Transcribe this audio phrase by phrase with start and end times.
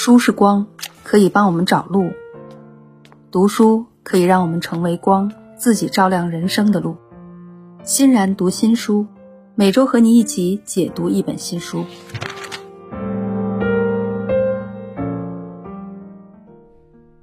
[0.00, 0.64] 书是光，
[1.02, 2.12] 可以帮我们找路；
[3.32, 6.94] 读书可以让我们成为光，自己照亮人生的路。
[7.82, 9.08] 欣然读新书，
[9.56, 11.84] 每周和你一起解读一本新书。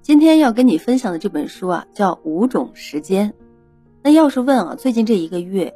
[0.02, 3.30] 今天要跟你分享的这本书啊，叫《五种时间》。
[4.04, 5.74] 那要是问啊，最近这一个月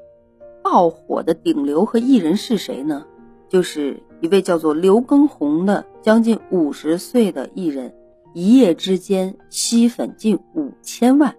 [0.62, 3.06] 爆火的顶流和艺人是谁呢？
[3.48, 7.94] 就是一位叫做刘畊宏的将近五十岁的艺人，
[8.34, 11.36] 一夜之间吸粉近五千万。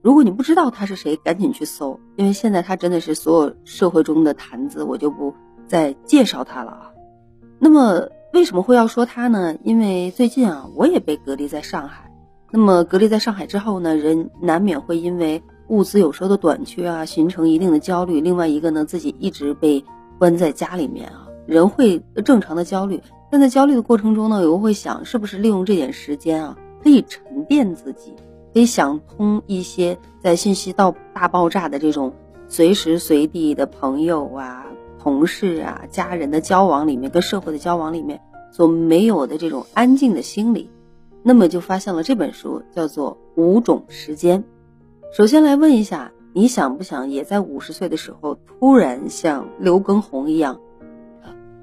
[0.00, 5.34] 如果你不知道他是谁，赶紧去搜，因为现在他真的是所有社会中的谈资，我就不
[5.66, 6.92] 再介绍他了啊。
[7.58, 9.56] 那么为什么会要说他呢？
[9.62, 12.12] 因为最近啊，我也被隔离在上海。
[12.50, 18.20] 那么隔离在上海之后呢，人难免会因为物资有时候的短缺啊，形成一定的焦虑。
[18.20, 19.84] 另外一个呢，自己一直被。
[20.18, 28.14] 关在家里面啊，人会正常的焦虑，但在焦虑的过程中呢，我会想，是不是利用这点时间啊，可以沉淀自己，
[28.54, 32.14] 可以想通一些在信息到大爆炸的这种
[32.48, 34.66] 随时随地的朋友啊、
[34.98, 40.70] 同事啊、家人的交往里面，跟社会的交往里面所没有的这种安静的心理，
[41.22, 44.42] 那么就发现了这本书，叫做《五种时间》。
[45.14, 46.10] 首先来问一下。
[46.34, 50.58] 你想不想也在五十岁的时候突然像刘畊宏一样，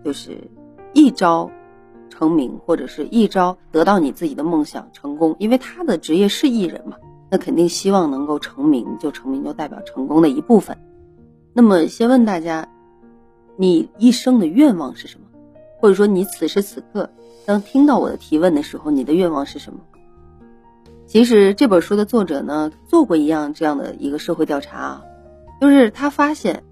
[0.04, 0.38] 就是
[0.94, 1.50] 一招
[2.10, 5.36] 成名，或者是一招得到你自己的梦想成功？
[5.40, 6.98] 因为他的职业是艺人嘛，
[7.30, 10.78] 那肯定希望能够成名，就成名就代表成功的一部分。
[11.54, 12.68] 那么先问大家，
[13.58, 15.26] 你一生的愿望是什么？
[15.80, 17.10] 或者说你此时此刻
[17.46, 19.80] 当听到我的提问的时候，你的愿望是什么？
[21.06, 25.02] 其实这本书的作者呢，做过一样这样的一个社会调查啊，
[25.60, 26.64] 就是他发现，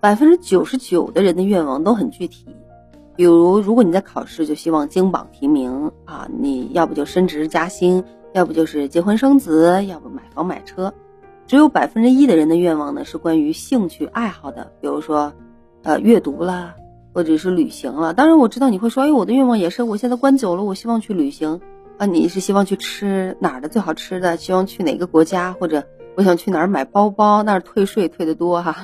[0.00, 2.46] 百分之九十九的人的愿望都很具体，
[3.14, 10.92] 比如如果你在考试，就希望金榜题名啊，你要不就升职加薪，要不就是结婚生子，要不买房买车，
[11.46, 15.32] 只有百分之一的人的愿望呢是关于兴趣爱好的，比如说，
[15.82, 16.74] 呃，阅读啦，
[17.12, 18.14] 或者是旅行了。
[18.14, 21.60] 当然我知道你会说，哎，我的愿望也是，我现在关久了，我希望去旅行。
[21.98, 24.36] 啊，你是希望去吃哪儿的最好吃的？
[24.38, 25.52] 希望去哪个国家？
[25.52, 25.84] 或者
[26.16, 27.42] 我想去哪儿买包包？
[27.42, 28.74] 那儿退税退得多哈，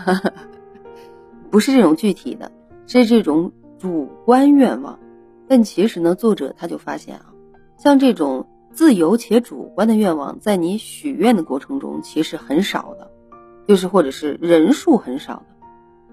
[1.51, 2.53] 不是这种具体的，
[2.87, 4.99] 是这种主观愿望。
[5.47, 7.27] 但其实呢，作者他就发现啊，
[7.79, 13.11] 像这种自由且主观的愿望，在你许愿的过程中其实很少的，
[13.67, 15.47] 就是或者是人数很少的。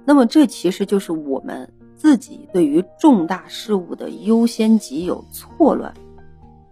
[0.06, 5.94] 那么这其实就是我们自己对于重大事物的优先级有错乱。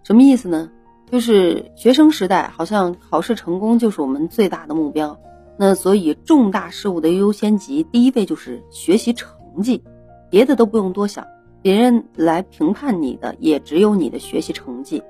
[0.03, 0.69] 什么意思呢？
[1.11, 5.19] 就是学生时代好像考试成功就是我们最大的目标，
[5.57, 9.83] 那所以重大事物的优先级第一位就是学习成绩，
[10.33, 11.27] 别的都不用多想，
[11.61, 15.03] 别人来评判你的也只有你的学习成绩。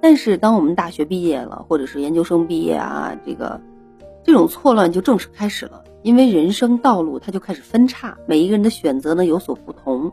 [0.00, 3.60] 但是当我们大学毕业了，或者是研究生毕业啊，这个
[4.24, 10.12] 这种错乱就正式开始了，因为人生道路它就开始分叉，每一个人的选择呢有所不同，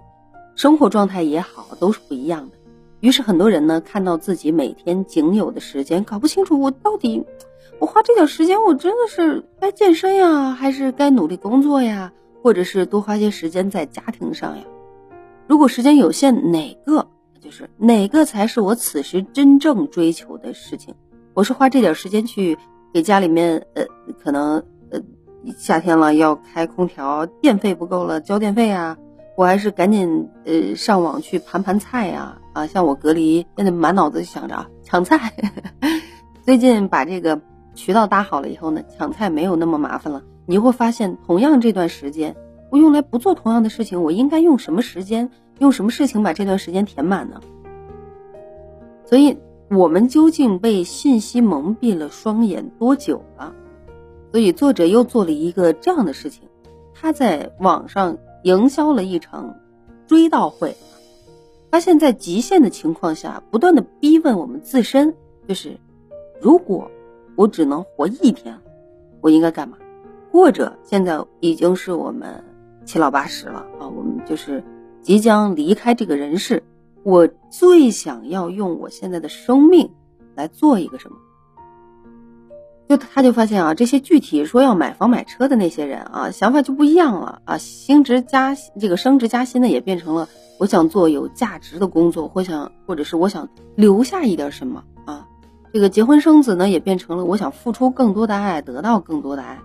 [0.55, 2.57] 生活状态也好都是不一样的。
[2.99, 7.23] 于是很多人呢，看到自己每天仅有的时间，搞不清楚我到底，
[7.79, 12.11] 我花这点时间，我真的是该健身呀，还是该努力工作呀，
[12.47, 14.63] 或者是多花些时间在家庭上呀？
[15.47, 17.05] 如果时间有限，哪个
[17.41, 20.95] 就是哪个才是我此时真正追求的事情？
[21.33, 22.57] 我是花这点时间去
[22.93, 23.83] 给家里面，呃，
[24.23, 25.01] 可能呃
[25.57, 28.97] 夏天了要开空调，电费不够了交电费啊。
[29.35, 32.65] 我还是赶紧呃上网去盘盘菜呀啊！
[32.65, 35.33] 像我隔离现在满脑子想着抢菜，
[36.45, 37.37] 最近把这个
[37.75, 40.23] 渠道搭好了以后呢，抢菜没有那么麻烦了。
[40.47, 42.35] 你会发现，同样这段时间，
[42.71, 47.39] 我用来不做同样的事情，我应该用什么时间，用什么事情把这段时间填满呢？
[49.05, 49.37] 所以，
[49.69, 53.53] 我们究竟被信息蒙蔽了双眼多久了？
[54.31, 56.47] 所以，作者又做了一个这样的事情，
[56.93, 58.17] 他在网上。
[58.43, 59.59] 营销了一场
[60.05, 60.77] 追悼会，
[61.69, 65.15] 发现，在极限的情况下，不断的逼问我们自身，
[65.49, 65.77] 就是
[66.39, 66.89] 如果
[67.35, 68.57] 我只能活一天，
[69.19, 69.77] 我应该干嘛？
[70.37, 72.43] 或者现在已经是我们
[72.85, 74.63] 七老八十了啊，我们就是
[75.01, 76.61] 即将离开这个人世，
[77.01, 79.89] 我最想要用我现在的生命
[80.35, 81.17] 来做一个什么？
[82.87, 87.57] 就他就发现啊，这些具体说要买房买车的那些人啊，想法就不一样了啊。
[87.57, 90.29] 升职加这个升职加薪呢，也变成了
[90.59, 95.27] 我想做有价值的工作，或想或者是我想留下一点什么啊。
[95.73, 99.59] 这个结婚生子呢，也变成了我想付出更多的爱，得到更多的爱。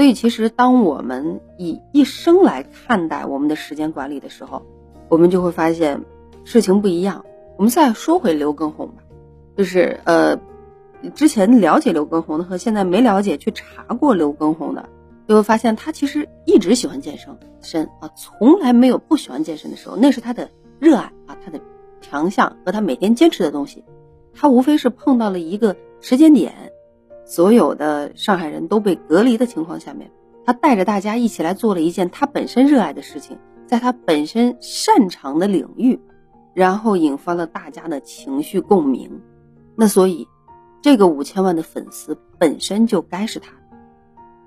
[0.00, 4.62] 所以其实当我们以一生来看待我们的时间管理的时候，
[5.10, 6.00] 我们就会发现
[6.42, 7.22] 事情不一样。
[7.58, 9.02] 我们再说回刘畊宏吧，
[9.58, 10.40] 就是呃，
[11.14, 14.88] 之前了解刘畊宏的和现在没了解去查过刘畊宏的，
[15.28, 20.48] 就会发现他其实一直喜欢健身身啊，从来没有不喜欢健身的时候，那是他的
[20.78, 21.60] 热爱啊，他的
[22.00, 23.84] 强项和他每天坚持的东西。
[24.32, 26.72] 他无非是碰到了一个时间点，
[27.30, 30.10] 所有的上海人都被隔离的情况下面，
[30.44, 33.38] 他带着大家一起来做了一件他本身热爱的事情，
[33.68, 36.00] 在他本身擅长的领域。
[36.52, 39.20] 然后引发了大家的情绪共鸣，
[39.76, 40.26] 那所以，
[40.82, 43.52] 这个五千万的粉丝本身就该是他，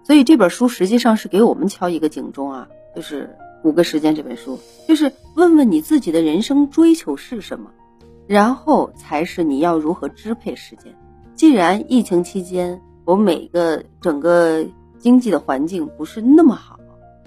[0.04, 3.34] 所以这本书实际上是给我们敲一个警钟啊，就是
[3.64, 7.72] 五个时间这本书，就是问问你自己的人生追求是什么，
[8.28, 10.94] 然后才是你要如何支配时间。
[11.44, 14.66] 既然疫情期间我们每个整个
[14.98, 16.80] 经济的环境不是那么好，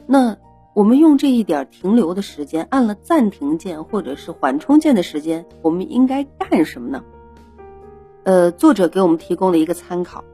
[0.07, 0.39] 那。
[0.73, 7.05] 我们用这一点停留的时间，按了暂停键或者是缓冲键的时间，我们应该干什么呢？
[8.25, 10.25] 呃，作者给我们提供了一个参考，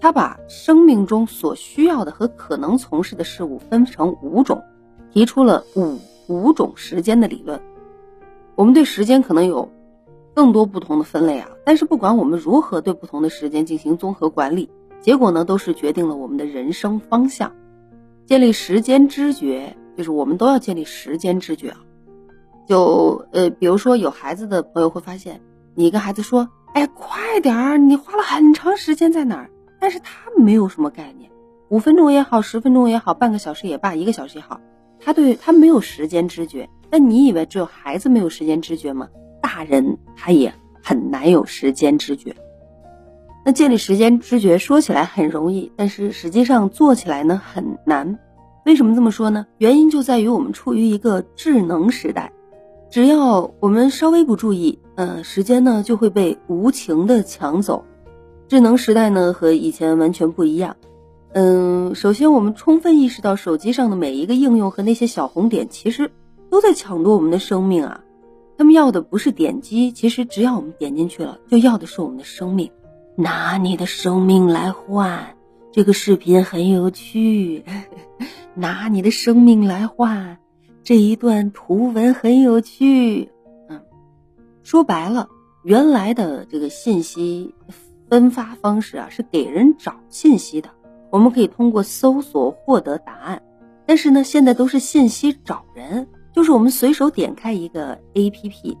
[0.00, 4.62] 他把生命中所需要的和可能从事的事物分成五种，
[5.12, 7.60] 提出了五五种时间的理论。
[8.54, 9.72] 我们对时间可能有
[10.34, 14.70] 更多不同的分类啊，但是不管我们如何对不同的时间进行综合管理，
[15.00, 17.52] 结果呢，都是决定了我们的人生方向。
[18.24, 21.78] 建立时间知觉，就是我们都要建立时间知觉啊。
[22.66, 25.40] 就呃，比如说有孩子的朋友会发现，
[25.74, 29.50] 你跟孩子说：“哎，快点儿，你花了很长时间在哪儿？”
[29.80, 31.28] 但是他没有什么概念，
[31.68, 34.60] 五分钟也好，十分钟也好，半个小时也罢，一个小时也好，
[35.00, 36.70] 他对他没有时间知觉。
[36.88, 39.08] 那你以为只有孩子没有时间知觉吗？
[39.42, 42.34] 大人他也很难有时间知觉。
[43.44, 48.18] 那建立时间知觉说起来很容易，但是实际上做起来呢很难。
[48.64, 49.44] 为什么这么说呢？
[49.58, 52.32] 原因就在于我们处于一个智能时代，
[52.88, 57.84] 只要我们稍微不注意，呃，时间呢就会被无情的抢走。
[58.46, 60.76] 智能时代呢和以前完全不一样。
[61.32, 66.08] 嗯，首先我们充分意识到手机上的每一个应用和那些小红点，其实
[66.48, 68.00] 都在抢夺我们的生命啊。
[68.56, 72.70] 他们要的不是点击，其实只要我们点进去了，就要的是我们的生命。
[73.16, 75.36] 拿你的生命来换，
[75.70, 77.64] 这个视频很有趣。
[78.54, 80.38] 拿你的生命来换，
[80.82, 83.30] 这一段图文很有趣。
[83.68, 83.80] 嗯，
[84.62, 85.28] 说白了，
[85.62, 87.54] 原来的这个信息
[88.08, 90.70] 分发方式啊，是给人找信息的，
[91.10, 93.42] 我们可以通过搜索获得答案。
[93.86, 98.76] 但是呢，现在都是信息找人，就是我们随手点开一个 APP，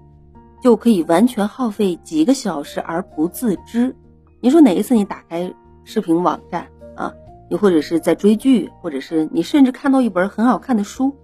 [0.62, 3.94] 就可以完全耗费几个小时而不自知。
[4.40, 5.54] 你说哪一次你打开
[5.84, 7.14] 视频网站啊？
[7.50, 11.14] 你或者是在追剧，或者是你甚至看到一本很好看的书，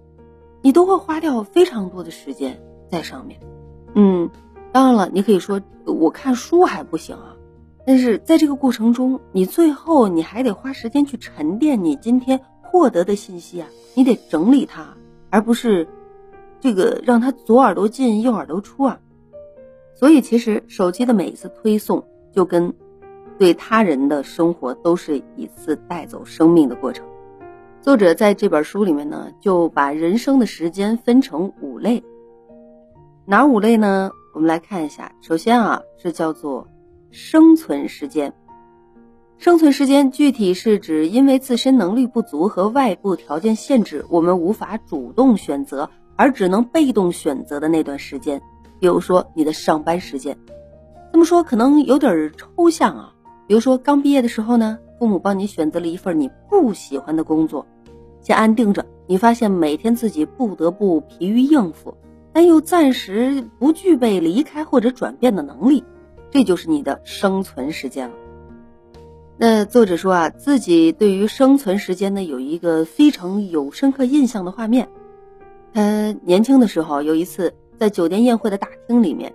[0.60, 2.60] 你都会花掉非常多的时间
[2.90, 3.40] 在上面。
[3.94, 4.28] 嗯，
[4.70, 7.36] 当然了，你可以说我看书还不行啊，
[7.86, 14.94] 但是在这个过程中，你最后你还得花时间去沉淀你今天获得的信息啊，你得整理它，
[15.30, 15.88] 而不是
[16.60, 19.00] 这个让他左耳朵进右耳朵出啊。
[19.94, 22.74] 所以其实手机的每一次推送就跟。
[23.38, 27.06] 对他人的生活都是一次带走生命的过程。
[27.80, 32.02] 作者在这本书里面呢，就把人生的时间分成五类。
[33.26, 34.10] 哪五类呢？
[34.34, 35.12] 我们来看一下。
[35.20, 36.66] 首先啊，是叫做
[37.12, 38.34] 生存时间。
[39.36, 48.42] 生存时间具体是指因为自身能力不足和外部条件限制，我们无法主动选择，而只能被动选择的那段时间。
[48.80, 50.36] 比如说你的上班时间。
[51.12, 53.14] 这么说可能有点抽象啊。
[53.46, 57.66] 比如说，刚毕业的时候呢，父母帮你选择了一份你不喜欢的工作，
[58.20, 58.84] 先安定着。
[59.06, 61.94] 你发现每天自己不得不疲于应付，
[62.34, 65.82] 但又暂时不具备离开或者转变的能力，
[66.30, 68.14] 这就是你的生存时间了。
[69.38, 74.88] 那作者说啊，自己对于生存时间呢有一个非常有深刻印象的画面。
[75.78, 79.32] 他年轻的时候有一次在酒店宴会的大厅里面，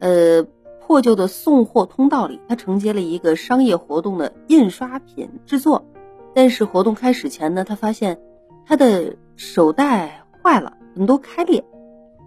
[0.00, 0.44] 呃。
[0.86, 5.86] 破旧的送货通道里，他承接了一个商业活动的印刷品制作。
[6.34, 8.20] 但是活动开始前呢，他发现
[8.66, 11.64] 他的手袋坏了，很多开裂，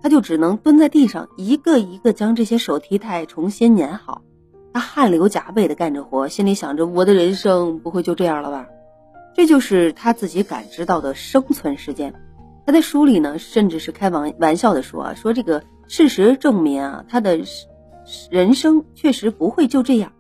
[0.01, 4.23] 他就只能蹲在地上，一个一个将这些手提袋重新粘好。
[4.73, 8.67] 他汗流浃背的干着活，心里想着：我的人生不会就这样了吧？
[9.35, 12.15] 这就是他自己感知到的生存时间。
[12.67, 17.39] 他在书里呢，甚至是开玩玩笑的说啊，说这个事实证明啊，他的。
[18.31, 20.13] 人生确实不会就这样。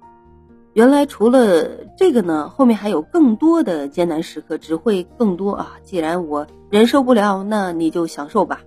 [0.73, 5.77] 原来除了这个呢，后面还有更多的艰难时刻，只会更多啊！
[5.83, 8.59] 既然我忍受不了，那你就享受吧。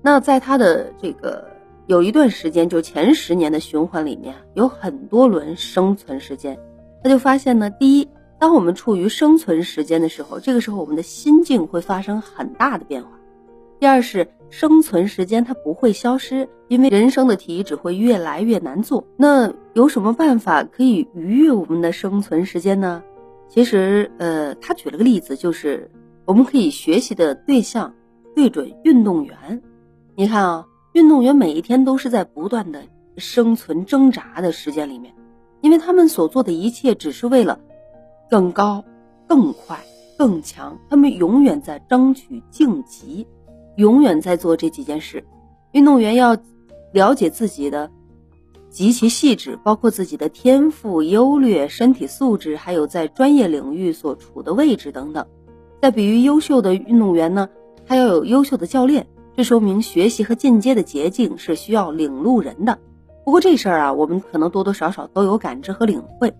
[0.00, 1.46] 那在他的这个
[1.86, 6.58] 有一段时间，就前十年的循环里面，有很多轮生存时间。
[7.02, 13.10] 他就发现呢，第一，当我们处于生存时间的时候，这个时候我们的心境会发生很大的变化。
[13.80, 19.06] 第二是生存时间它不会消失，因为人生的题只会越来越难做。
[19.16, 23.02] 那有什么办法可以逾越我们的生存时间呢？
[23.48, 25.90] 其实，呃，他举了个例子，就是
[26.24, 27.94] 我们可以学习的对象
[28.34, 29.62] 对准运动员。
[30.14, 30.66] 你看啊。
[30.94, 32.84] 运动员每一天都是在不断的
[33.16, 35.12] 生存挣扎的时间里面，
[35.60, 37.58] 因为他们所做的一切只是为了
[38.30, 38.84] 更高、
[39.26, 39.78] 更快、
[40.18, 40.78] 更强。
[40.88, 43.26] 他们永远在争取晋级，
[43.76, 45.24] 永远在做这几件事。
[45.72, 46.36] 运动员要
[46.92, 47.90] 了解自己的
[48.70, 55.26] 极其细致，包括自己的天赋、优劣、身体素质，还有在专业领域所处的位置等等。
[55.82, 57.48] 再比喻优秀的运动员呢，
[57.86, 59.06] 他要有优秀的教练。
[59.36, 62.78] 这说明学习和进阶的捷径是需要领路人的。
[63.24, 66.32] 不过这事儿啊，我们可能多多少少都有感知和领会。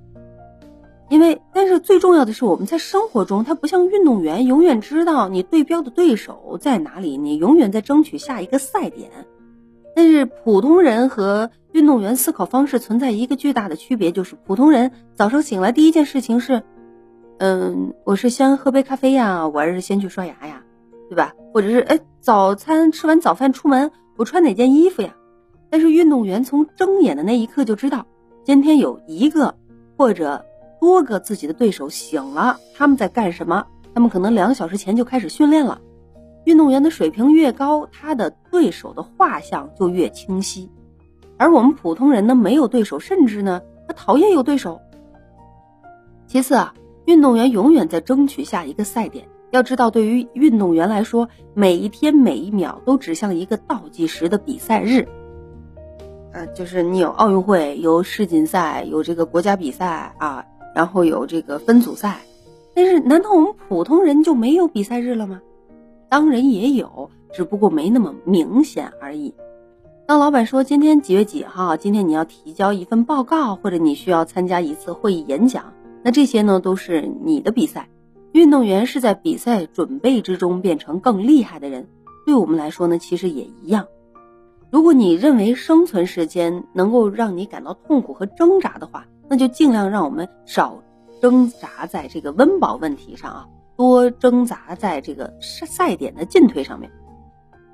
[1.11, 9.11] 因为，但是最重要的是，我们在生活中，他不像运动员，永远知道你对标的对手在哪里，你永远在争取下一个赛点。
[9.95, 16.63] 但是普通人和运动员思考方式存在一个巨大的区别，就是普通人早上醒来第一件事情是，
[17.39, 20.63] 嗯，我是先喝杯咖啡呀，我还是先去刷牙呀？
[21.11, 21.35] 对吧？
[21.53, 25.15] 或者是哎，早餐吃完早饭出门，我穿哪件衣服呀？
[25.71, 28.07] 但是运动员从睁眼的那一刻就知道，
[28.43, 29.55] 今天有一个
[29.97, 30.45] 或者
[30.85, 33.65] 多个自己的对手醒了，他们在干什么？
[33.95, 35.81] 他们可能两小时前就开始训练了。
[36.45, 40.71] 运动员的水平越高，他的对手的画像就越清晰。
[41.39, 44.83] 而我们普通人呢，没有对手，甚至呢，他讨厌有对手。
[46.27, 46.75] 其次啊，
[47.07, 49.27] 运动员永远在争取下一个赛点。
[49.53, 55.09] 要知道，对于运动员来说，每一天每一秒都指向一个倒计时的比赛日。
[56.33, 60.45] 呃，就是你有奥运会，有世锦赛，有这个国家比赛啊，
[60.75, 62.21] 然后有这个分组赛。
[62.75, 65.41] 但是，难道我们普通人就没有比赛日了吗？
[66.09, 69.33] 当然也有，只不过没那么明显而已。
[70.07, 77.89] 当老板说今天几月几号，今天你要提交一份报告，或者你需要参加一次会议演讲，那这些呢都是你的比赛。
[78.33, 81.87] 运动员是在比赛准备之中变成更厉害的人，
[82.27, 83.87] 对我们来说呢，其实也一样。
[84.71, 90.83] 如果你认为生存时间能够让你感到痛苦和挣扎的话，那就尽量让我们少
[91.21, 96.91] 挣扎在这个温饱问题上啊，多挣扎在这个赛点的进退上面。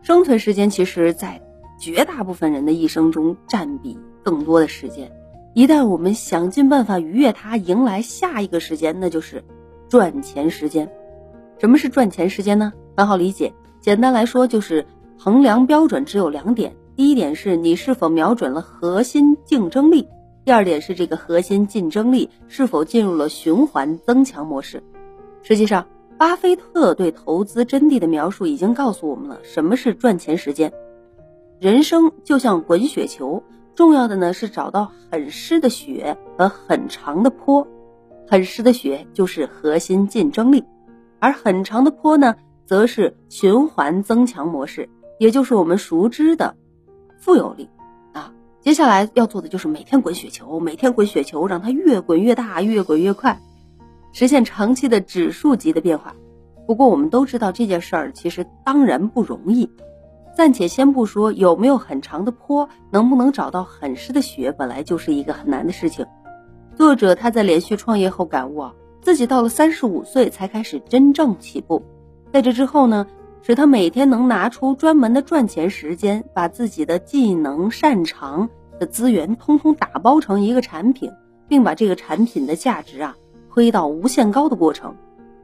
[0.03, 1.41] 生存时间其实，在
[1.79, 5.11] 绝大部分人的一生中占比更多的时间。
[5.55, 9.45] 一旦我们想尽办法逾越它，迎来下一个时间，那就是。
[9.89, 10.89] 赚钱时间，
[11.59, 12.73] 什么是赚钱时间呢？
[12.97, 14.87] 很好理解，简单来说就是
[15.19, 20.05] 衡量标准只有两点：第一点是你是否瞄准了核心竞争力；
[20.45, 24.83] 第二点是这个核心竞争力是否进入了循环增强模式。
[25.43, 25.87] 实际上，
[26.19, 30.73] 巴菲特对投资真谛的描述已经告诉我们了什么是赚钱时间。
[31.59, 33.43] 人生就像滚雪球，
[33.75, 37.67] 重要的呢是找到很湿的雪和很长的坡。
[38.27, 40.65] 很湿的雪就是核心竞争力，
[41.19, 46.55] 而很长的坡呢，则是循环增强模式，也就是我们熟知的
[47.19, 47.69] 富有力。
[48.63, 53.41] 接下来要做的就是每天滚雪球，每天滚雪球，让它越滚越大，越滚越快，
[54.13, 56.15] 实现长期的指数级的变化。
[56.67, 59.71] 不过我们都知道这件事儿其实当然不容易，
[60.37, 66.05] 暂且先不说有没有很长的坡，能不能找到很湿的雪，本来就是一个很难的事情。
[66.77, 71.83] 作者他在连续创业后感悟啊，自己到了三十五岁才开始真正起步，
[72.31, 73.07] 在这之后呢，
[73.43, 81.11] 使他每天能拿出专门的赚钱时间，把自己的技能、擅长的资源通通打包成一个产品，
[81.49, 83.17] 并把这个产品的价值啊
[83.53, 84.95] 推到无限高的过程，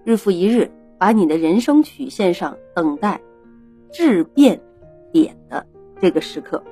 [0.05, 3.21] 日复一日，把你的人生曲线上等待
[3.93, 4.61] 质变
[5.13, 5.67] 点的
[6.01, 6.63] 这个时刻，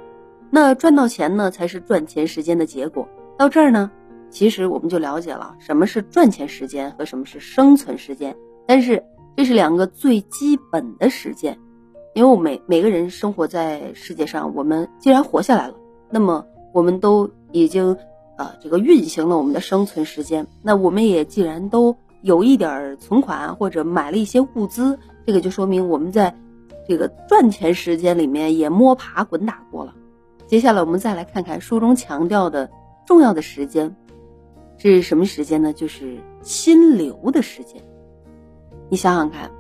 [0.51, 3.09] 那赚到钱呢，才是赚钱时间的结果。
[3.39, 3.91] 到这儿呢。
[4.31, 8.35] 其实我们就了解了什么是赚钱时间和什么是生存时间，
[8.67, 9.05] 但是
[9.37, 11.59] 这是两个最基本的时间，
[12.15, 15.75] 因为我每每个人生活在世界上，我们既然活下来了，
[16.11, 17.97] 那么我们都已经
[18.39, 26.35] 呃这个运行了我们的生存时间，那我们也既然都有一点存款或者买了一些物资，这个就说明我们在
[26.89, 29.95] 这个赚钱时间里面也摸爬滚打过了。
[30.47, 32.71] 接下来我们再来看看书中强调的
[33.07, 33.97] 重要的时间。
[34.77, 35.73] 是什么时间呢？
[35.73, 37.83] 就是心流的时间。
[38.91, 39.51] 你想想看，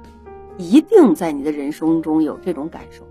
[0.58, 3.04] 一定在你的人生中有这种感受，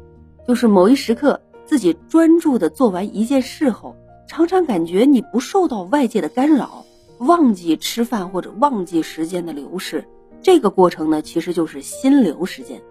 [0.47, 3.95] 就是某一时刻，自己专注的做完一件事后，
[4.27, 6.85] 常常感觉你不受到外界的干扰，
[7.17, 10.05] 忘记吃饭或者忘记时间的流逝。
[10.41, 12.81] 这个过程呢，其实就是心流时间。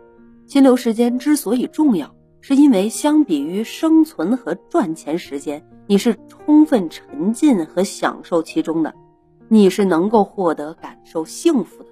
[0.47, 8.93] 心流时间之所以重要，是因为相比于生存和赚钱时间，你是充分沉浸和享受其中的，
[9.49, 11.92] 你是能够获得感受幸福的。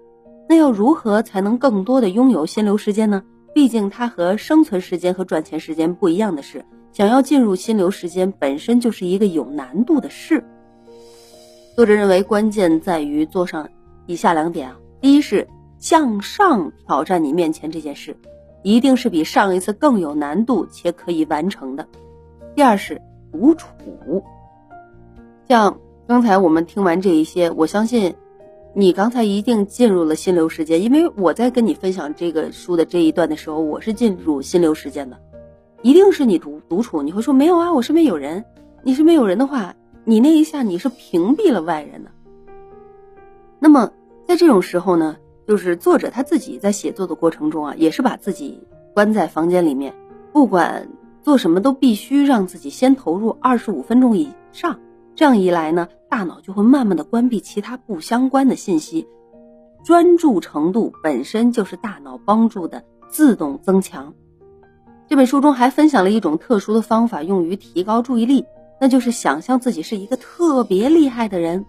[0.51, 3.23] 那要如何才能更多的拥有心流时间呢？
[3.55, 10.43] 毕竟它和生存时间和赚钱时间不一样的是，想要进入心流时间本身就是一个有难度的事。
[11.77, 13.69] 作者认为关键在于做上
[14.07, 15.47] 以下两点啊：第一是
[15.79, 18.17] 向上挑战你面前这件事，
[18.65, 21.85] 一定是比上一次更有难度且可以完成的；
[22.57, 23.69] 第二是独处。
[25.47, 25.79] 像
[26.09, 28.17] 刚才我们听完这一些，我相信。
[28.73, 35.19] 你刚才一定进入了心流时间，因为我在跟你分享这个书的这一段的时候，我是进入心流时间的，
[35.83, 37.03] 一定是你独独处。
[37.03, 38.45] 你会说没有啊，我身边有人。
[38.85, 39.75] 你身边有人的话，
[40.05, 42.13] 你那一下你是屏蔽了外人的。
[43.59, 43.93] 那么
[44.27, 45.17] 在这种时候呢，
[45.49, 48.63] 就是作者他自己在写作的过程中啊，也是把自己
[48.95, 49.93] 关在房间里面，
[50.33, 50.89] 不管
[51.23, 54.79] 做什么都必须让自己先投入二十五分钟以上。
[55.21, 59.07] 这样一来呢，大脑就会慢慢的关闭其他不相关的信息，
[59.85, 64.15] 专注程度本身就是大脑帮助的自动增强。
[65.09, 68.47] 这本书中还分享了一种特殊的方法，用于提高注意力，
[68.81, 71.67] 那就是想象自己是一个特别厉害的人。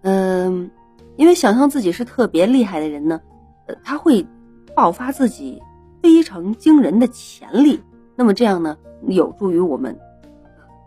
[0.00, 0.70] 嗯，
[1.16, 3.20] 因为想象自己是特别厉害的人呢，
[3.66, 4.26] 呃，他会
[4.74, 5.62] 爆发自己
[6.00, 7.82] 非常惊人的潜力。
[8.14, 9.98] 那么这样呢，有助于我们。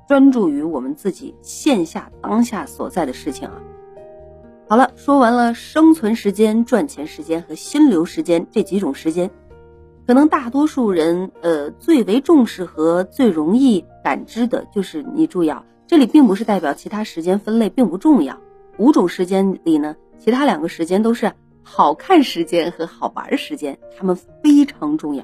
[0.10, 3.62] 专注于我们自己线下当下所在的事情啊。
[4.68, 9.30] 好了，说完了生存时间、赚钱时间和心流时间这几种时间，
[10.08, 18.42] 可能大多数人呃最为重视和最容易感知的就是你注意啊，这里并不是代表其他时间分类并不重要。
[18.80, 25.24] 五种时间里呢，其他两个时间都是好看时间和好玩时间，它们非常重要。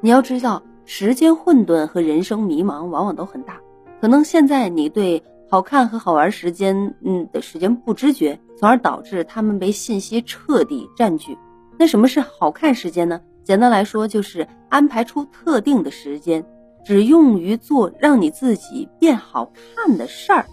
[0.00, 3.58] 你要知道，时间混沌和人生迷茫往往都很大。
[4.04, 11.38] 可能现在你对好看和好玩时间，嗯的时间不知觉，从而导致他们被信息彻底占据。
[11.78, 13.22] 那什么是好看时间呢？
[13.44, 16.44] 简单来说，就是安排出特定的时间，
[16.84, 20.44] 只用于做让你自己变好看的事儿，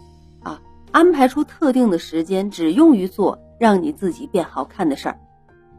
[0.44, 0.62] 啊，
[0.94, 5.20] 安排出特定的时间，只用于做让你自己变好看的事儿。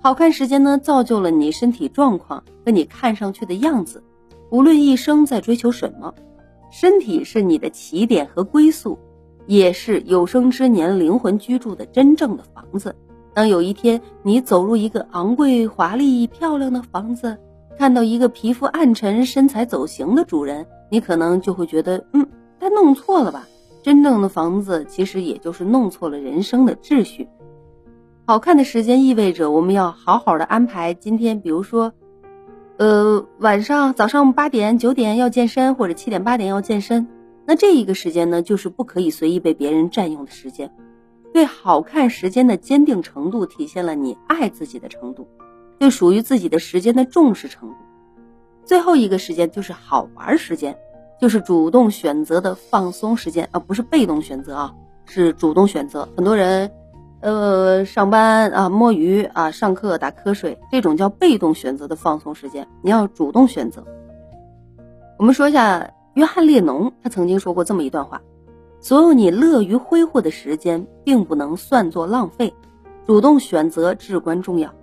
[0.03, 4.05] 好看时间呢，造就了你身体状况和你看上去的样子。
[4.51, 6.13] 无论一生在追求什么。
[6.73, 8.99] 身体是你的起点和归宿，
[9.47, 12.97] 也是有生之年灵魂居住的真正的房子。
[13.35, 17.39] 当有一天你走入一个昂贵、华丽、漂亮的房子，
[17.79, 22.27] 看到一个皮肤暗沉、身材走形的主人，你可能就会觉得，嗯，
[22.59, 23.47] 他弄错了吧？
[23.83, 27.29] 真正的房子其实也就是弄错了人生的秩序。
[28.25, 31.93] 好看的时间意味着我们要好好的安排今天，比如说。
[32.79, 37.07] 呃，晚上早上八点九点要健身，或者七点八点要健身，
[37.47, 40.73] 那这一个时间呢，就是不可以随意被别人占用的时间。
[41.33, 45.29] 对好看时间的坚定程度，体现了你爱自己的程度，
[45.79, 47.77] 对属于自己的时间的重视程度。
[48.65, 50.77] 最后一个时间就是好玩时间，
[51.21, 54.75] 就是主动选择的放松时间，而不是被动选择啊，
[55.07, 56.09] 是主动选择。
[56.17, 56.71] 很多人。
[57.23, 63.85] 呃，上班啊，摸鱼啊，上课打瞌睡，这种叫被动选择的放松时间，你要主动选择。
[65.19, 68.21] 我们说一下，约翰列侬他曾经说过这么一段话：，
[68.81, 72.53] 所有你乐于挥霍的时间，并不能算作浪费，
[73.07, 74.75] 主动选择至关重要。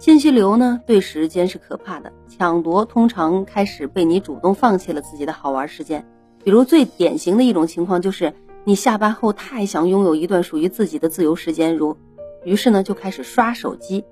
[0.00, 6.04] 信息流呢，对时间是可怕的，抢夺通常开始被你主动放弃了自己的好玩时间。
[6.42, 8.34] 比如最典型的一种情况就是。
[8.64, 11.96] 你下班后太想拥有一段属于自己的自由时间，如，
[12.44, 14.04] 于是呢就开始刷手机，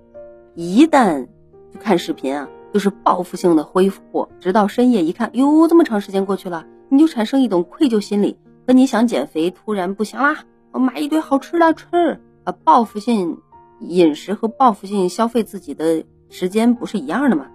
[0.54, 1.26] 一旦
[1.72, 13.38] 就看视频啊，就是报复性的恢复，直到深夜一看，哟，这么长时间过去了，你就产生一种愧疚心理，和你想减肥突然不行啦，我买一堆好吃的吃啊，报复性
[13.80, 17.48] 饮食和报复性消费自己的时间不是一样的吗？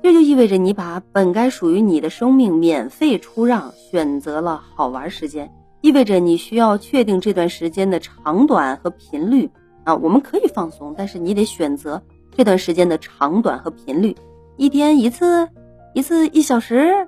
[0.00, 5.52] 这就意味着你把本该属于你的生命免费出让，选择了好玩时间。
[5.82, 9.50] 意味着你需要确定这段时间的长短和频率
[9.84, 14.16] 啊，我们可以放松，但是你得选择这段时间的长短和频率，
[14.56, 15.48] 一天一次，
[15.92, 17.06] 一次一小时。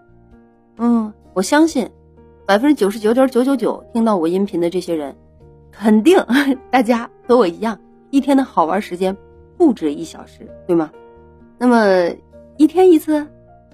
[0.78, 1.88] 嗯，我相信
[2.44, 5.16] 百分之九十九点九九九听到我音频的这些人，
[5.70, 6.18] 肯定
[6.70, 7.78] 大家和我一样，
[8.10, 9.16] 一天的好玩时间
[9.56, 10.90] 不止一小时，对吗？
[11.58, 12.12] 那么
[12.56, 13.24] 一天一次，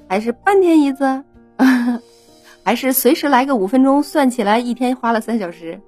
[0.06, 1.24] 还是半天一次？
[2.64, 5.80] 还是随时来个五分钟，算起来一天花了三小时。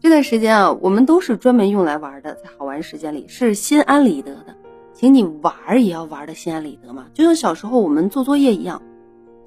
[0.00, 4.54] 这段时间啊，我们都是专门用来玩的，在好玩时间里是心安理得的，
[4.92, 8.80] 请你玩也要玩的心安理得嘛，就像小时候我们做作业一样，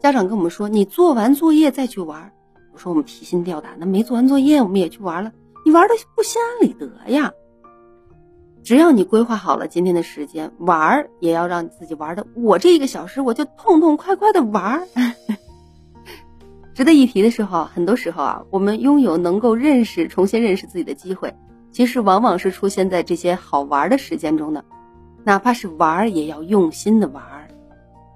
[0.01, 2.31] 家长跟我们说你做完作业再去玩，
[2.73, 5.31] 我说我们提心吊胆，那没做完作业我们也去玩了，
[5.65, 7.31] 你玩的不心安理得呀。
[8.63, 14.87] 只要你规划好了今天的时间，玩儿也要让自己玩的，我这一个小时我就痛痛快快的玩儿。
[16.73, 21.35] 值得一提的是哈，很多时候啊，我们拥有能够认识、重新认识自己的机会，
[21.71, 24.63] 其实往往是出现在这些好玩的时间中的。
[25.23, 27.23] 哪怕是玩，也要用心的玩。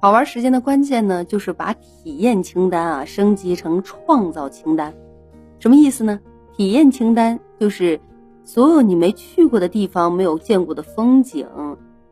[0.02, 4.94] 好玩时间的关键呢，就是把体验清单啊升级成创造清单。
[5.60, 6.20] 什么意思呢？
[6.56, 8.00] 体验清单就是
[8.46, 11.48] 所有你没去过的地方、没有见过的风景，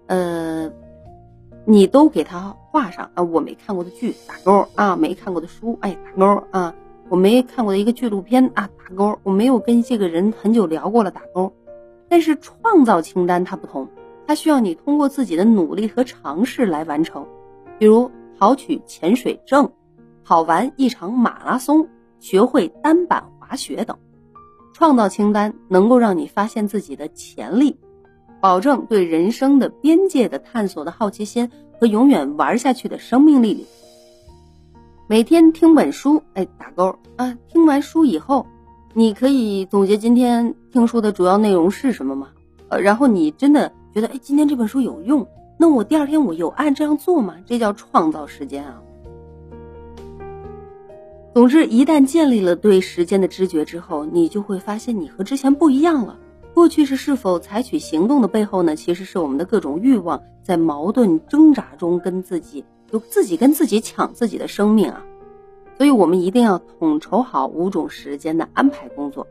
[0.08, 0.72] 呃。
[1.66, 3.24] 你都给他画上啊！
[3.24, 6.76] 我没看过的剧打勾啊，没看过的书哎打勾啊，
[7.10, 11.54] 我没看过的一个纪录片啊打勾，我没有跟这个人很久聊过了打勾。
[12.10, 13.88] 但是创造清单它不同，
[14.28, 17.26] 它需要你通过自己的努力和尝试来完成。
[17.80, 19.72] 比如考取潜水证，
[20.24, 21.88] 跑完一场马拉松，
[22.20, 23.98] 学会单板滑雪等。
[24.74, 27.78] 创造清单能够让你发现自己的潜力。
[28.44, 33.66] 保证对人生的边界的探索的好奇心和永远玩下去的生命力。
[35.08, 37.38] 每天听本书，哎，打勾啊！
[37.48, 38.46] 听完书以后，
[38.94, 42.28] 你可以总结今天听书的主要内容是什么吗？
[42.68, 45.26] 呃，然后你真的觉得，哎，今天这本书有用，
[45.58, 47.36] 那我第二天我有按这样做吗？
[47.46, 48.82] 这叫创造时间啊！
[51.34, 56.20] 总之，一旦建立了对时间的知觉之后，你就会发现你和之前不一样了。
[56.54, 58.76] 过去是是否采取行动的背后呢？
[58.76, 65.04] 其实是我们的各种欲望在矛盾挣扎中跟自己，就自己跟自己抢自己的生命啊！
[65.78, 69.26] 所以我们一定要统筹好五种时间的安排工作。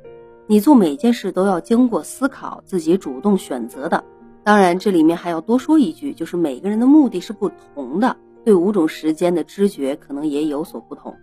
[0.49, 4.03] 你做每件事都要经过思考，自己主动选择的。
[4.43, 11.15] 当然，这里面还要多说一句，就是每个人的目的是不同的，对五种时间的知觉可能也有所不同。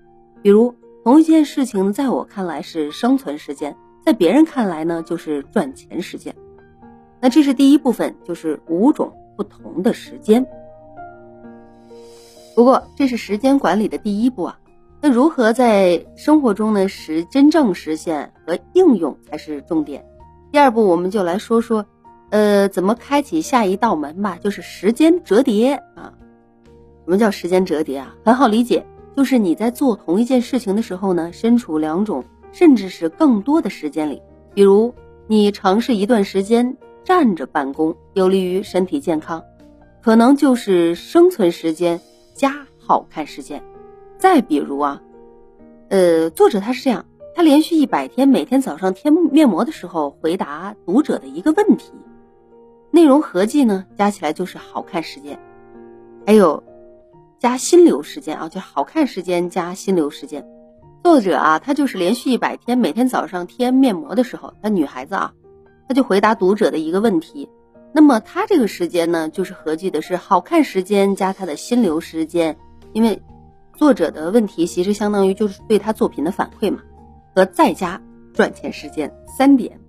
[0.42, 3.76] 比如，同一件事情，在我看来是生存时间。
[4.06, 6.36] 在别人看来呢，就是赚钱时间。
[7.22, 10.46] 那这是第一部分，就是五种不同的时间。
[12.56, 14.60] 不过这是时间管理的第一步啊。
[15.02, 20.06] 那如何在生活中呢实真正实现和应用才是重点。
[20.52, 21.86] 第二步，我们就来说说，
[22.32, 26.14] 呃，怎么开启下一道门吧，就是时间折叠啊。
[27.06, 28.16] 什么叫时间折叠啊？
[28.26, 28.86] 很好理解，
[29.16, 32.24] 就是你在做同一件事情的时候呢，身处两种。
[32.52, 34.22] 甚至是更多的时间里，
[34.54, 34.94] 比如
[35.28, 39.44] 你尝试一段时间站着办公，有利于身体健康，
[40.02, 42.00] 可能就是生存时间
[42.34, 43.64] 加好看时间。
[44.18, 45.02] 再比如啊，
[45.90, 51.94] 呃，作者他是这样，他连续一百天每天早上贴面膜的时候回答读者的一个问题，
[52.92, 55.40] 内容合计呢加起来就是好看时间，
[56.26, 56.64] 还有
[57.40, 60.46] 加心流时间啊，就好看时间加心流时间。
[61.02, 65.34] 作者啊，他就是连续一百天，每天早上贴面膜的时候，那女孩子啊，
[65.88, 67.50] 他就回答读者的一个问题。
[67.94, 72.58] 那么他这个时间呢，就是合计的是好看时间加他的心流时间，
[72.94, 73.24] 因为
[73.76, 76.80] 作者的问题其实相当于就是对他作品的反馈嘛，
[77.34, 78.02] 和再加
[78.34, 79.80] 赚钱时间三点。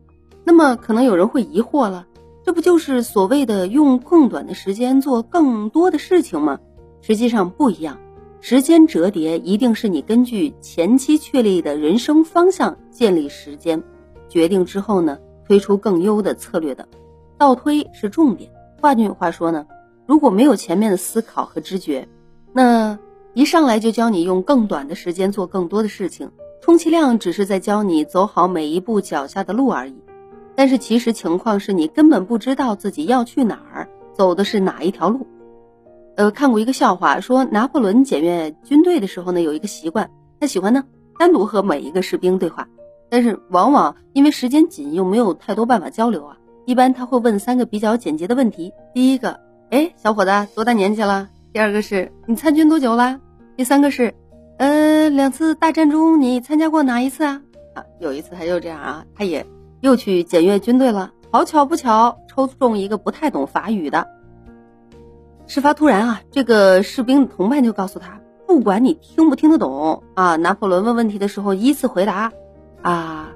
[0.44, 2.06] 那么可能有人会疑惑了，
[2.44, 6.60] 这不就是所谓的用更短的时间做更多的事情吗？
[7.02, 7.98] 实际上不一样。
[8.42, 13.82] 时间折叠一定是你根据前期确立的人生方向建立时间
[14.28, 16.88] 决定之后呢，推出更优的策略的，
[17.36, 18.50] 倒推是重点。
[18.80, 19.66] 换句话说呢，
[20.06, 22.08] 如果没有前面的思考和知觉，
[22.52, 22.98] 那
[23.34, 26.30] 一上来就教你用更短的时间做更多的事情，
[26.62, 29.94] 充其量只是在教你走好每一步脚下的路而已。
[30.56, 35.26] 但是其实情况是你根本不知道自己要去哪儿，走的是哪一条路。
[36.16, 40.84] 呃，看过一个笑话，说拿破仑检阅军队的时候呢，有一个习惯，他喜欢呢
[41.18, 42.68] 单独和每一个士兵对话，
[43.08, 51.28] 但是往往因为时间紧又没有太多办法交流啊，一般他会问三个比较简洁的问题：第一个，哎，小伙子多大年纪了？
[51.52, 53.20] 第二个是你参军多久了？
[53.56, 54.14] 第三个是，
[54.58, 57.42] 呃，两次大战中你参加过哪一次啊？
[57.74, 59.46] 啊，有一次他就这样啊，他也
[59.80, 64.06] 又去检阅军队了，好巧不巧抽中一个不太懂法语的。
[65.50, 72.30] 事发突然啊，这个士兵的同伴就告诉他，不管你听不听得懂啊，拿破仑问问题的时候依次回答，
[72.82, 73.32] 啊，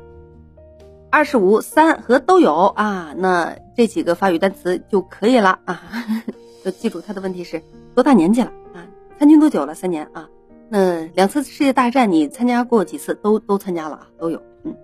[1.10, 5.82] 二十五、三和都有啊，那这几个法语单词就可以了啊，
[6.64, 7.60] 就记住他的问题是
[7.96, 8.86] 多大年纪了啊，
[9.18, 9.74] 参军多久了？
[9.74, 10.28] 三年啊，
[10.68, 13.16] 那两次世界大战你参加过几次？
[13.16, 14.40] 都都参加了啊，都有。
[14.62, 14.76] 嗯，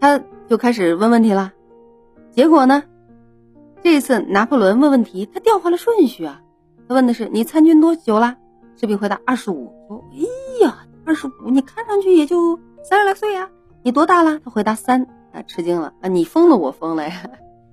[0.00, 1.52] 他就开始问问题了。
[2.32, 2.82] 结果呢，
[3.82, 6.40] 这次拿破仑问问题，他调换了顺序啊。
[6.88, 8.36] 他问的是你参军多久了？
[8.76, 9.72] 士兵回答二十五。
[9.88, 13.50] 说哎呀，二十五，你看上去也就三十来岁呀。
[13.82, 14.38] 你多大了？
[14.44, 15.06] 他回答三。
[15.32, 16.08] 啊，吃惊了啊！
[16.08, 17.22] 你疯了，我疯了呀。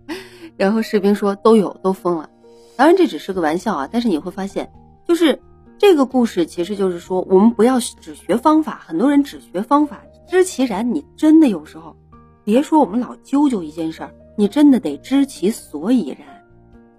[0.55, 2.29] 然后士兵说都有，都疯了。
[2.77, 4.71] 当然这只是个玩笑啊，但是你会发现，
[5.05, 5.41] 就是
[5.77, 8.81] 这个故事其实就是说，我们不要只学方法。
[8.85, 10.95] 很多人只学方法，知其然。
[10.95, 11.97] 你真的有时候，
[12.45, 16.19] 别说我们老揪揪一件事儿，你真的得知其所以然。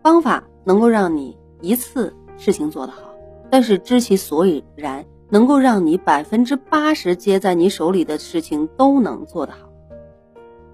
[0.02, 3.14] 方法能够让你一次事情做得好，
[3.48, 9.70] 但是知其所以然，能够让你百分之八十接在你手里的事情都能做得好。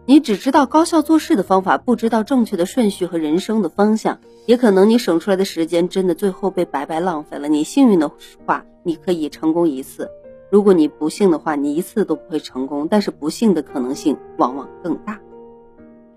[0.06, 7.46] 你只知道高效做事的方法，不知道正确的顺序和人生的方向，也可能你省出来的时间真的最后被白白浪费了。
[7.46, 8.10] 你幸运的
[8.44, 10.06] 话，你可以成功一次；
[10.50, 12.88] 如果你不幸的话，你一次都不会成功。
[12.90, 15.20] 但是不幸的可能性往往更大。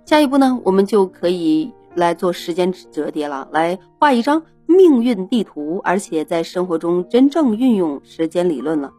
[0.10, 8.92] 下一步呢，我们就可以来做时间折叠了，来画一张命运地图，而且在生活中真正运用时间理论了。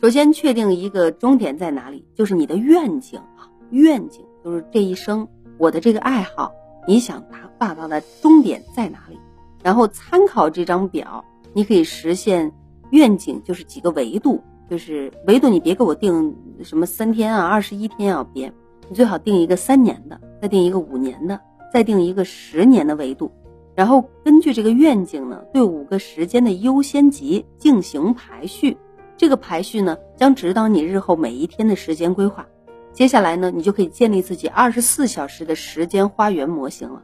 [0.00, 3.52] 首先确定一个终点在哪里，就是你的愿景啊。
[3.68, 6.50] 愿景就是这一生，我的这个爱好，
[6.88, 9.18] 你想达达到的终点在哪里？
[9.62, 12.50] 然后参考这张表，你可以实现
[12.92, 18.50] 愿景，就是几个维度，就是维度你别给我定什么三天啊、二十一天啊，别，
[18.88, 21.40] 你最好定一个三年的，再定一个五年的，
[21.72, 23.32] 再定一个十年的维度，
[23.74, 28.76] 然后根据这个愿景呢，对五个时间的优先级进行排序，
[29.16, 32.46] 这个排序呢将指导你日后每一天的时间规划。
[32.92, 37.02] 接下来呢，你就可以建立自己二十四小时的时间花园模型了。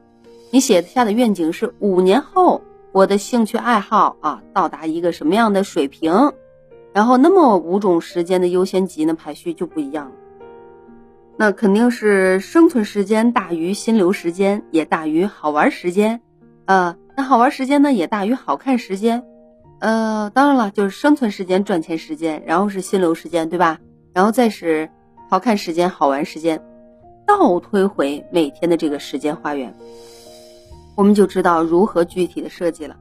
[0.51, 2.63] 你写下的愿景是五年后
[2.93, 6.33] 我的兴趣爱好啊到达一个什么样的水平，
[6.93, 10.13] 然后那么五种时间的优先级呢排序就不一样了。
[11.41, 16.21] 那肯定是生存时间大于心流时间，也大于好玩时间，
[16.67, 19.25] 呃，那好玩时间呢也大于好看时间，
[19.79, 23.79] 呃，当然了，就是生存时间、赚钱时间，然后是心流时间，对吧？
[24.13, 24.91] 然后再是。
[25.31, 26.63] 好看时间，好玩时间，
[27.27, 29.75] 倒推回每天的这个时间花园，
[30.95, 32.97] 我们就知道如何具体的设计了。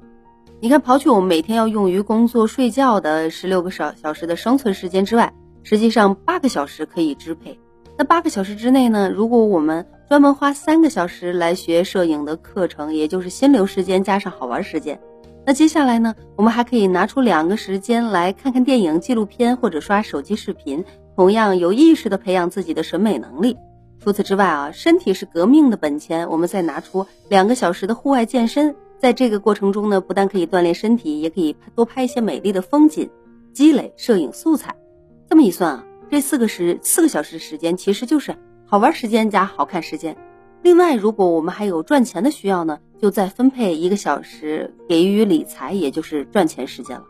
[0.62, 7.60] 你看，刨去我们每天要用于工作、睡觉的十六个小小时的生存时间之外，实际上八个小时可以支配。
[8.00, 9.10] 那八个小时之内呢？
[9.10, 14.98] 如果我们专门花三个小时来学摄影的课程，也就是心流时间加上好玩时间，
[15.46, 20.86] 那接下来呢，我们还可以拿出两个时间来看看电影、纪录片或者刷手机视频。
[21.18, 23.58] 同样有意识的培养自己的审美能力。
[24.02, 26.30] 除此之外啊，身体是革命的本钱。
[26.30, 33.10] 我们再拿出两个小时的户外健身，在这个过程中呢，不但可以锻炼身体，也可以多拍一些美丽的风景，
[33.52, 34.74] 积累摄影素材。
[35.30, 40.18] 这么一算啊，这四个时四个小时时间其实就是好玩时间加好看时间。
[40.62, 47.06] 另外，如果我们还有赚钱的需要呢，就再分配一个小时给予理财，也就是赚钱时间了。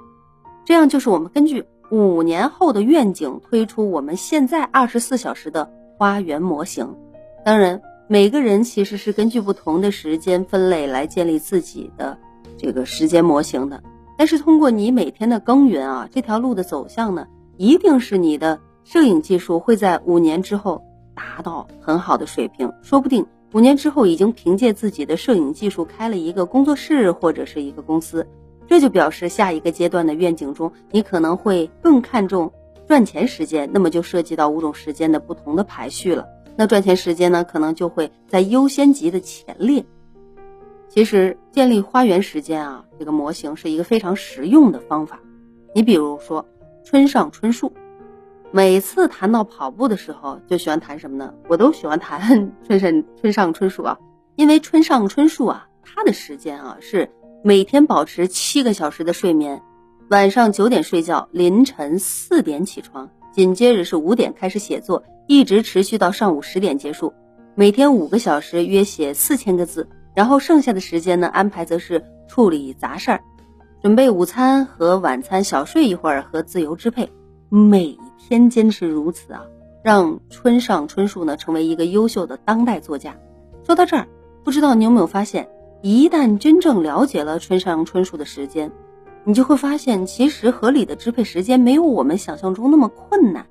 [0.66, 1.66] 这样就是我们根据。
[1.92, 6.96] 五年后的愿景推出我们现在二十四小时的花园模型，
[7.44, 12.16] 当然每个人其实是根据不同的时间分类来建立自己的
[12.60, 13.82] 这个时间模型的。
[14.20, 17.26] 但是通过你每天的耕耘啊，这条路的走向呢，
[17.58, 28.26] 一定是你的摄影技术会在五年之后达到很好的水平，说不定五年之后已经凭借自己的摄影技术开了一个工作室或者是一个公司。
[28.66, 32.52] 这就表示下一个阶段的愿景中，你可能会更看重
[32.88, 36.26] 赚钱时间，那么就涉及到五种时间的不同的排序了。
[36.56, 39.86] 那赚钱时间呢，可能就会在优先级的前列。
[40.88, 45.20] 其实建立花园时间啊，这个模型是一个非常实用的方法。
[45.76, 46.44] 你比如说
[46.84, 47.72] 村上春树，
[48.52, 51.34] 每次谈到跑步的时候，就喜欢谈什么呢？
[51.48, 54.00] 我都喜欢谈 春上村上春树啊，
[54.36, 57.10] 因为村上春树啊，他的时间啊是。
[57.42, 59.62] 每天保持七个小时的睡眠，
[60.10, 67.14] 晚上九点睡觉，凌晨四点起床，紧接着是五点开始写作，一直持续到上午十点结束。
[67.56, 73.22] 每天五个小时，约写四千个字，然后剩下的时间呢，安排则是处理杂事儿，
[73.82, 77.10] 准备午餐和晚餐，小睡一会儿和自由支配。
[77.50, 79.44] 每天坚持如此啊，
[79.84, 83.18] 让村上春树呢成为一个优秀的当代作家。
[83.64, 84.08] 说到这儿，
[84.44, 85.50] 不知道你有没有发现？
[85.82, 88.72] 一旦真正了解了村上春树的时间，
[89.24, 93.48] 你就会发现，其实合理的支配时间没有我们想象中那么困难。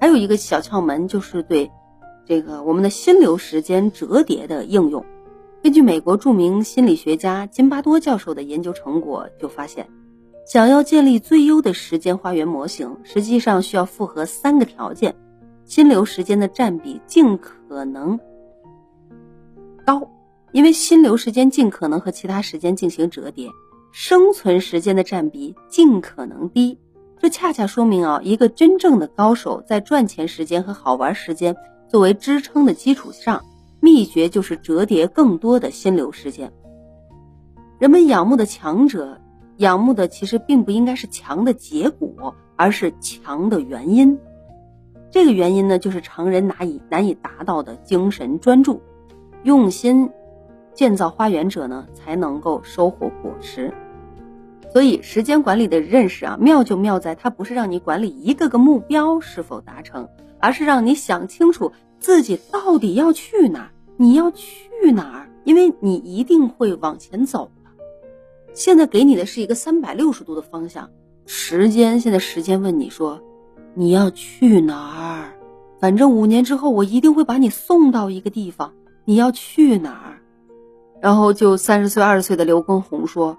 [0.00, 1.70] 还有一个小窍门，就是对
[2.26, 5.04] 这个我们的心流时间折叠的应用。
[5.62, 9.88] 根据美国著名心理学家金巴多教授的研究成果，就发现，
[10.46, 15.16] 想要建立最优的时间花园模型，实际上需要符合三个条件：
[15.64, 18.20] 心流时间的占比尽可能
[19.84, 20.08] 高，
[20.52, 23.48] 因为心流时间尽可能和其他时间进行折叠；
[23.90, 26.78] 生存时间的占比尽可能低。
[27.18, 31.56] 这恰恰说明啊，一个真正的高手在赚钱时间和好玩时间
[31.88, 33.44] 作为支撑的基础上，
[33.80, 36.52] 秘诀就是折叠更多的心流时间。
[37.80, 39.20] 人们仰慕的强者。
[39.58, 44.18] 仰慕的其实并不应该是强的结果，而是强的原因。
[45.10, 48.82] 这个原因呢，就是常人难以难以达到的精神专注。
[49.42, 50.10] 用心
[50.74, 53.72] 建造花园者呢，才能够收获果实。
[54.72, 67.52] 所以，时间管理的认识啊，妙就妙在它不是让你管理一个个目标是否达成，而是让你想清楚自己到底要去哪，你要去哪儿，因为你一定会往前走。
[68.56, 70.88] 现在给你的是一个三百六十度的方向，
[71.26, 73.20] 时间现在时间问你说，
[73.74, 75.34] 你要去哪儿？
[75.78, 78.72] 反正五年之后我一定会把你送到一个地方，
[79.04, 80.22] 你要去哪儿？
[81.02, 83.36] 然后就三十岁二十岁的刘畊宏说，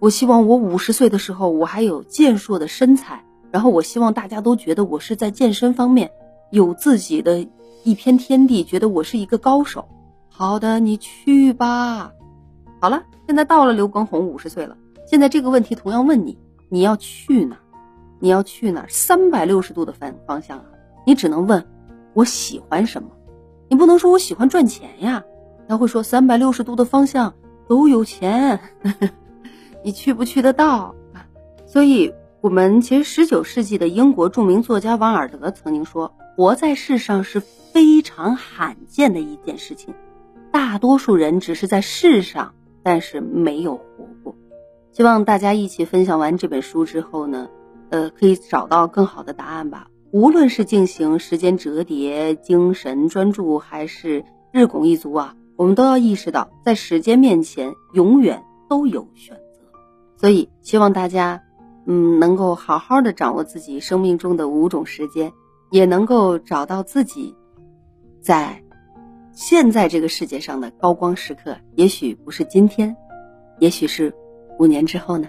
[0.00, 6.10] 我希望我五十岁的时候我还有健硕的身材，然后我希望大家都觉得我是在健身方面
[6.50, 7.46] 有自己的
[7.84, 9.86] 一片天地，觉得我是一个高手。
[10.28, 12.12] 好的，你去吧。
[12.80, 14.74] 好了，现在到了刘畊宏五十岁了。
[15.06, 16.38] 现在这个问题同样问你：
[16.70, 17.58] 你要去哪？
[18.20, 18.86] 你要去哪？
[18.88, 20.64] 三百六十度的方方向啊！
[21.06, 21.62] 你只能问：
[22.14, 23.10] 我喜欢什么？
[23.68, 25.22] 你不能说我喜欢赚钱呀。
[25.68, 27.34] 他会说：三百六十度的方向
[27.68, 28.58] 都有钱，
[29.84, 30.94] 你去不去得到？
[31.66, 32.10] 所以，
[32.40, 39.92] 我们其实十九世纪的英国著名作家王尔德曾经说：活在世上是非常罕见的一件事情，
[40.50, 42.54] 大多数人只是在世上。
[42.90, 44.34] 但是没有活过，
[44.92, 47.50] 希望大家一起分享完这本书之后呢，
[47.90, 49.88] 呃，可以找到更好的答案吧。
[50.10, 59.60] 无论是进行时间折叠、精神专注，还是日拱一卒啊，我们都要意识到，在时间面前，永远都有选择。
[60.16, 61.42] 所以，希望大家，
[61.84, 65.30] 嗯，能够好好的掌握自己生命中的五种时间，
[65.70, 67.36] 也能够找到自己，
[68.22, 68.62] 在。
[69.40, 72.94] 现在这个世界上的高光时刻，也许不是今天，
[73.60, 74.12] 也许是
[74.58, 75.28] 五年之后呢。